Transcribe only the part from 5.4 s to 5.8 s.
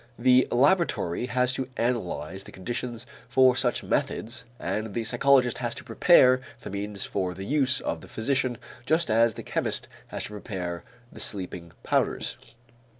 has